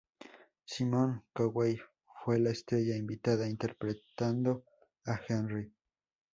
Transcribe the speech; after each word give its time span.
Simon 0.65 1.21
Cowell 1.31 1.79
fue 2.25 2.39
la 2.39 2.49
estrella 2.49 2.95
invitada, 2.95 3.47
interpretando 3.47 4.63
a 5.05 5.19
Henry. 5.29 5.71